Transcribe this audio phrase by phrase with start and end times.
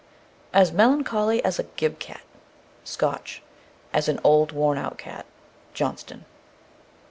[0.51, 2.23] As melancholy as a gib cat
[2.83, 3.43] (Scotch).
[3.93, 5.27] As an old, worn out cat.
[5.75, 6.25] JOHNSTON.